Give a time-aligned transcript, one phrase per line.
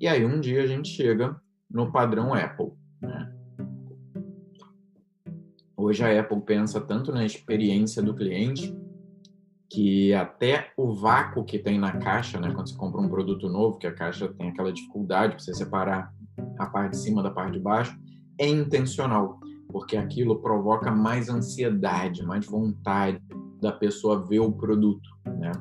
[0.00, 1.40] E aí um dia a gente chega
[1.70, 2.72] no padrão Apple.
[3.00, 3.32] Né?
[5.76, 8.76] Hoje a Apple pensa tanto na experiência do cliente
[9.70, 13.78] que até o vácuo que tem na caixa, né, quando você compra um produto novo,
[13.78, 16.12] que a caixa tem aquela dificuldade para você separar
[16.58, 17.96] a parte de cima da parte de baixo,
[18.36, 19.38] é intencional,
[19.70, 23.20] porque aquilo provoca mais ansiedade, mais vontade
[23.60, 25.52] da pessoa ver o produto, né?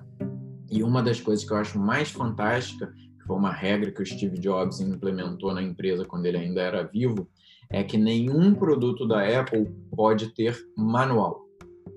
[0.72, 4.06] E uma das coisas que eu acho mais fantástica, que foi uma regra que o
[4.06, 7.28] Steve Jobs implementou na empresa quando ele ainda era vivo,
[7.72, 11.46] é que nenhum produto da Apple pode ter manual.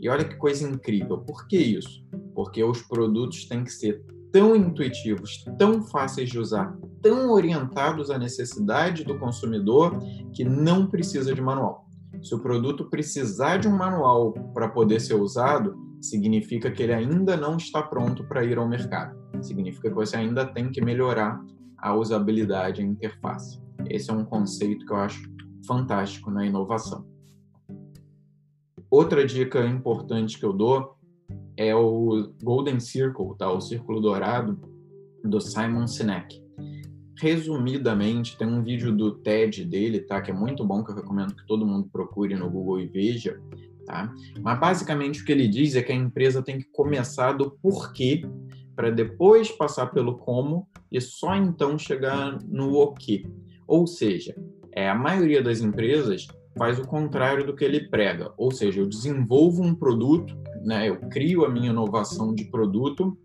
[0.01, 1.19] E olha que coisa incrível.
[1.19, 2.05] Por que isso?
[2.35, 8.19] Porque os produtos têm que ser tão intuitivos, tão fáceis de usar, tão orientados à
[8.19, 9.99] necessidade do consumidor
[10.33, 11.87] que não precisa de manual.
[12.23, 17.37] Se o produto precisar de um manual para poder ser usado, significa que ele ainda
[17.37, 19.17] não está pronto para ir ao mercado.
[19.41, 21.43] Significa que você ainda tem que melhorar
[21.79, 23.61] a usabilidade, a interface.
[23.89, 25.29] Esse é um conceito que eu acho
[25.67, 27.05] fantástico na inovação.
[28.89, 30.97] Outra dica importante que eu dou
[31.57, 33.51] é o Golden Circle, tá?
[33.51, 34.61] o Círculo Dourado,
[35.25, 36.41] do Simon Sinek.
[37.23, 40.21] Resumidamente, tem um vídeo do TED dele, tá?
[40.21, 43.41] que é muito bom, que eu recomendo que todo mundo procure no Google e veja.
[43.87, 44.13] Tá?
[44.41, 48.29] Mas basicamente o que ele diz é que a empresa tem que começar do porquê
[48.75, 53.25] para depois passar pelo como e só então chegar no o que.
[53.69, 54.35] Ou seja,
[54.73, 56.27] é, a maioria das empresas
[56.59, 60.97] faz o contrário do que ele prega, ou seja, eu desenvolvo um produto, né, eu
[61.09, 63.17] crio a minha inovação de produto,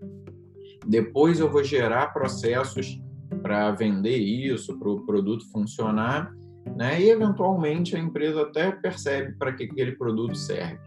[0.86, 3.02] depois eu vou gerar processos
[3.42, 6.34] para vender isso, para o produto funcionar,
[6.76, 10.80] né, e eventualmente a empresa até percebe para que aquele produto serve.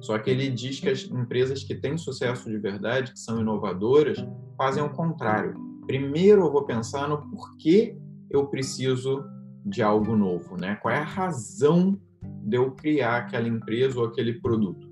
[0.00, 4.18] Só que ele diz que as empresas que têm sucesso de verdade, que são inovadoras,
[4.56, 5.54] fazem o contrário.
[5.86, 7.96] Primeiro eu vou pensar no porquê
[8.28, 9.24] eu preciso
[9.64, 10.76] de algo novo, né?
[10.76, 14.88] Qual é a razão de eu criar aquela empresa ou aquele produto?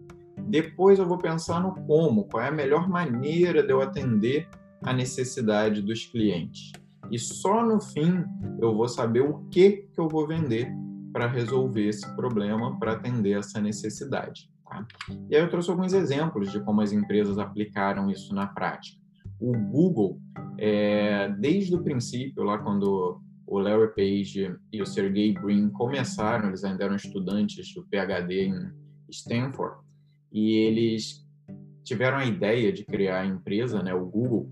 [0.47, 4.49] Depois eu vou pensar no como, qual é a melhor maneira de eu atender
[4.83, 6.73] a necessidade dos clientes.
[7.11, 8.25] E só no fim
[8.61, 10.71] eu vou saber o que que eu vou vender
[11.13, 14.51] para resolver esse problema, para atender essa necessidade.
[14.65, 14.87] Tá?
[15.31, 18.99] E aí eu trouxe alguns exemplos de como as empresas aplicaram isso na prática.
[19.41, 20.21] O Google,
[20.59, 26.65] é, desde o princípio, lá quando o Larry Page e o Sergey Brin começaram, eles
[26.65, 28.71] ainda eram estudantes do PhD em
[29.09, 29.77] Stanford,
[30.31, 31.27] e eles
[31.83, 34.51] tiveram a ideia de criar a empresa, né, o Google.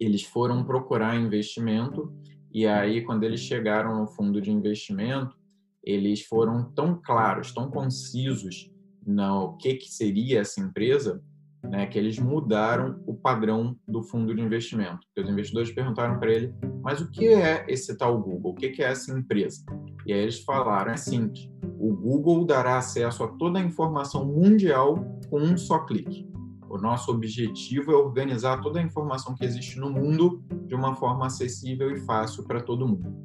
[0.00, 2.12] Eles foram procurar investimento
[2.52, 5.36] e aí quando eles chegaram no fundo de investimento,
[5.82, 8.70] eles foram tão claros, tão concisos
[9.06, 11.22] no que que seria essa empresa,
[11.62, 15.00] né, que eles mudaram o padrão do fundo de investimento.
[15.06, 18.52] Porque os investidores perguntaram para ele, mas o que é esse tal Google?
[18.52, 19.64] O que é essa empresa?
[20.06, 24.96] E aí eles falaram, é simples, o Google dará acesso a toda a informação mundial
[25.30, 26.27] com um só clique.
[26.68, 31.26] O nosso objetivo é organizar toda a informação que existe no mundo de uma forma
[31.26, 33.16] acessível e fácil para todo mundo.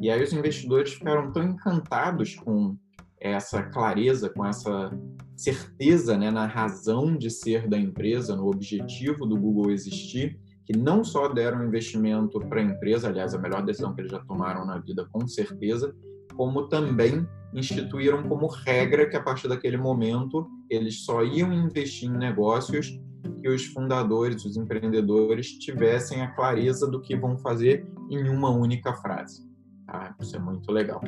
[0.00, 2.76] E aí os investidores ficaram tão encantados com
[3.20, 4.90] essa clareza, com essa
[5.36, 11.04] certeza né, na razão de ser da empresa, no objetivo do Google existir, que não
[11.04, 14.78] só deram investimento para a empresa, aliás, a melhor decisão que eles já tomaram na
[14.78, 15.94] vida, com certeza,
[16.36, 22.16] como também instituíram como regra que a partir daquele momento eles só iam investir em
[22.16, 22.98] negócios
[23.40, 28.92] que os fundadores, os empreendedores tivessem a clareza do que vão fazer em uma única
[28.94, 29.48] frase.
[29.86, 30.14] Tá?
[30.20, 31.00] Isso é muito legal.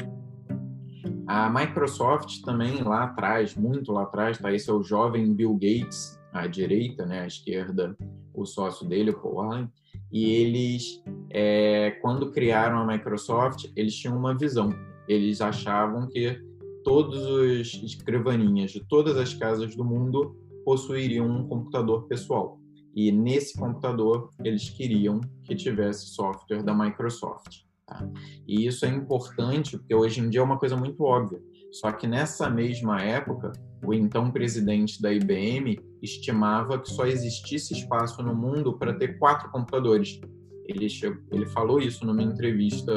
[1.26, 4.53] A Microsoft também lá atrás, muito lá atrás, tá?
[4.53, 7.22] Esse é o jovem Bill Gates, à direita, né?
[7.22, 7.97] À esquerda,
[8.32, 9.72] o sócio dele, o Paul Allen.
[10.12, 14.70] E eles, é, quando criaram a Microsoft, eles tinham uma visão.
[15.09, 16.41] Eles achavam que
[16.84, 22.61] todos os escrivaninhas de todas as casas do mundo possuiriam um computador pessoal.
[22.94, 27.67] E nesse computador, eles queriam que tivesse software da Microsoft.
[27.87, 28.08] Tá?
[28.49, 31.41] E isso é importante porque hoje em dia é uma coisa muito óbvia.
[31.70, 33.52] Só que nessa mesma época,
[33.85, 39.50] o então presidente da IBM estimava que só existisse espaço no mundo para ter quatro
[39.50, 40.20] computadores.
[40.64, 42.93] Ele, chegou, ele falou isso numa entrevista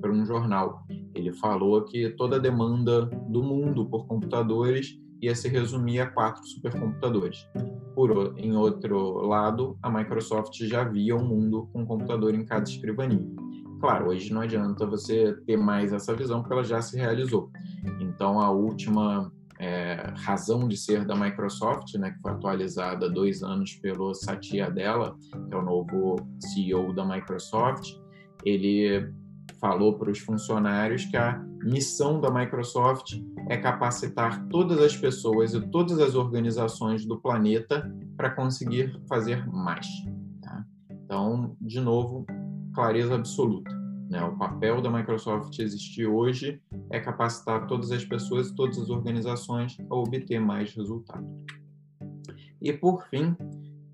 [0.00, 0.84] para um jornal.
[1.16, 6.46] Ele falou que toda a demanda do mundo por computadores ia se resumir a quatro
[6.46, 7.48] supercomputadores.
[7.94, 12.68] Por, em outro lado, a Microsoft já via um mundo com um computador em cada
[12.68, 13.26] escrivaninha.
[13.80, 17.50] Claro, hoje não adianta você ter mais essa visão porque ela já se realizou.
[18.00, 23.42] Então, a última é, razão de ser da Microsoft, né, que foi atualizada há dois
[23.42, 25.16] anos pelo Satya Nadella,
[25.48, 27.96] que é o novo CEO da Microsoft.
[28.44, 29.10] Ele
[29.66, 35.60] falou para os funcionários que a missão da Microsoft é capacitar todas as pessoas e
[35.60, 39.88] todas as organizações do planeta para conseguir fazer mais.
[40.40, 40.64] Tá?
[40.88, 42.24] Então, de novo,
[42.72, 43.74] clareza absoluta.
[44.08, 44.22] Né?
[44.22, 49.76] O papel da Microsoft existir hoje é capacitar todas as pessoas e todas as organizações
[49.90, 51.28] a obter mais resultados.
[52.62, 53.36] E, por fim,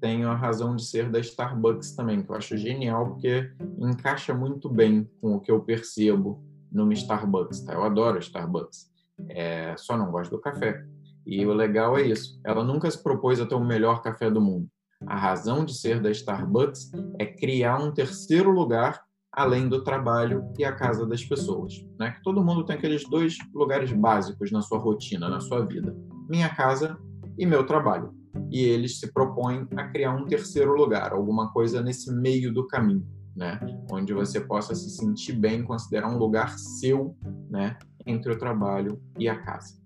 [0.02, 4.68] tenho a razão de ser da Starbucks também, que eu acho genial porque encaixa muito
[4.68, 7.60] bem com o que eu percebo numa Starbucks.
[7.60, 7.74] Tá?
[7.74, 8.90] Eu adoro Starbucks,
[9.28, 10.84] é, só não gosto do café.
[11.24, 14.40] E o legal é isso, ela nunca se propôs a ter o melhor café do
[14.40, 14.68] mundo.
[15.06, 16.90] A razão de ser da Starbucks
[17.20, 21.74] é criar um terceiro lugar além do trabalho e a casa das pessoas.
[21.96, 22.10] Né?
[22.10, 25.96] Que todo mundo tem aqueles dois lugares básicos na sua rotina, na sua vida:
[26.28, 26.98] minha casa
[27.38, 28.12] e meu trabalho.
[28.52, 33.08] E eles se propõem a criar um terceiro lugar, alguma coisa nesse meio do caminho,
[33.34, 33.58] né?
[33.90, 37.16] onde você possa se sentir bem, considerar um lugar seu
[37.48, 37.78] né?
[38.06, 39.81] entre o trabalho e a casa.